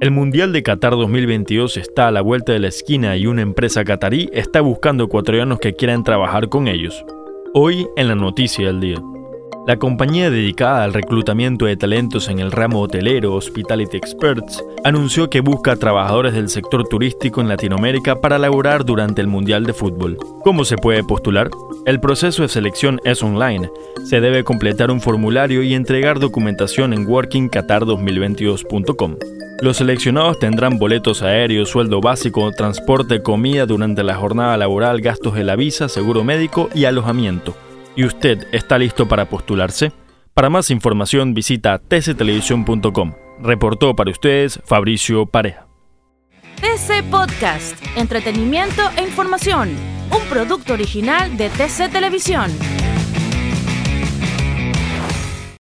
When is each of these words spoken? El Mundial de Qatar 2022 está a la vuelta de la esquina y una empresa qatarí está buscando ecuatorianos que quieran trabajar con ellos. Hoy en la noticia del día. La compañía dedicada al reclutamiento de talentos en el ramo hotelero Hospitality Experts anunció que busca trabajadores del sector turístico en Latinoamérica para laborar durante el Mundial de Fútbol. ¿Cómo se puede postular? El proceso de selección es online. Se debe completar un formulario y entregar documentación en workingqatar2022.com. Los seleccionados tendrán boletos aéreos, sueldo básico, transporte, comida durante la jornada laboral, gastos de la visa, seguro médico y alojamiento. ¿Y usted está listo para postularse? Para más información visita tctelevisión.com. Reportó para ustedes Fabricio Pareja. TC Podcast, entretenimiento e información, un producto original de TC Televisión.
El 0.00 0.12
Mundial 0.12 0.54
de 0.54 0.62
Qatar 0.62 0.92
2022 0.92 1.76
está 1.76 2.08
a 2.08 2.10
la 2.10 2.22
vuelta 2.22 2.54
de 2.54 2.58
la 2.58 2.68
esquina 2.68 3.18
y 3.18 3.26
una 3.26 3.42
empresa 3.42 3.84
qatarí 3.84 4.30
está 4.32 4.62
buscando 4.62 5.04
ecuatorianos 5.04 5.58
que 5.58 5.74
quieran 5.74 6.04
trabajar 6.04 6.48
con 6.48 6.68
ellos. 6.68 7.04
Hoy 7.52 7.86
en 7.98 8.08
la 8.08 8.14
noticia 8.14 8.68
del 8.68 8.80
día. 8.80 9.09
La 9.66 9.78
compañía 9.78 10.30
dedicada 10.30 10.84
al 10.84 10.94
reclutamiento 10.94 11.66
de 11.66 11.76
talentos 11.76 12.28
en 12.28 12.38
el 12.40 12.50
ramo 12.50 12.80
hotelero 12.80 13.34
Hospitality 13.34 13.98
Experts 13.98 14.64
anunció 14.84 15.28
que 15.28 15.40
busca 15.40 15.76
trabajadores 15.76 16.32
del 16.32 16.48
sector 16.48 16.88
turístico 16.88 17.42
en 17.42 17.48
Latinoamérica 17.48 18.20
para 18.20 18.38
laborar 18.38 18.86
durante 18.86 19.20
el 19.20 19.26
Mundial 19.26 19.64
de 19.64 19.74
Fútbol. 19.74 20.16
¿Cómo 20.44 20.64
se 20.64 20.76
puede 20.76 21.04
postular? 21.04 21.50
El 21.84 22.00
proceso 22.00 22.40
de 22.42 22.48
selección 22.48 23.02
es 23.04 23.22
online. 23.22 23.68
Se 24.04 24.22
debe 24.22 24.44
completar 24.44 24.90
un 24.90 25.02
formulario 25.02 25.62
y 25.62 25.74
entregar 25.74 26.20
documentación 26.20 26.94
en 26.94 27.06
workingqatar2022.com. 27.06 29.16
Los 29.60 29.76
seleccionados 29.76 30.38
tendrán 30.38 30.78
boletos 30.78 31.20
aéreos, 31.22 31.68
sueldo 31.68 32.00
básico, 32.00 32.50
transporte, 32.52 33.22
comida 33.22 33.66
durante 33.66 34.02
la 34.02 34.14
jornada 34.14 34.56
laboral, 34.56 35.02
gastos 35.02 35.34
de 35.34 35.44
la 35.44 35.54
visa, 35.54 35.90
seguro 35.90 36.24
médico 36.24 36.70
y 36.74 36.86
alojamiento. 36.86 37.54
¿Y 37.96 38.04
usted 38.04 38.46
está 38.52 38.78
listo 38.78 39.06
para 39.08 39.26
postularse? 39.28 39.92
Para 40.34 40.48
más 40.48 40.70
información 40.70 41.34
visita 41.34 41.78
tctelevisión.com. 41.78 43.14
Reportó 43.42 43.96
para 43.96 44.10
ustedes 44.10 44.60
Fabricio 44.64 45.26
Pareja. 45.26 45.66
TC 46.60 47.02
Podcast, 47.10 47.76
entretenimiento 47.96 48.82
e 48.96 49.02
información, 49.02 49.70
un 50.10 50.22
producto 50.28 50.74
original 50.74 51.36
de 51.36 51.48
TC 51.48 51.90
Televisión. 51.90 52.50